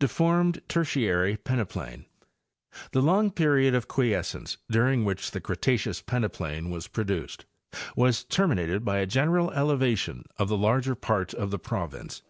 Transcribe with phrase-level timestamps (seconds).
[0.00, 2.04] DEFORMED TERTIARY PENEPLAIN.
[2.90, 7.44] The long period of quiescence, during which the Cretaceous peneplain was produced,
[7.94, 12.22] was terminated by a general elevation of the larger part of the province.